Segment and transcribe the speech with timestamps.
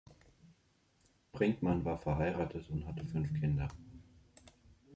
[1.31, 3.67] Brinkmann war verheiratet und hatte fünf Kinder.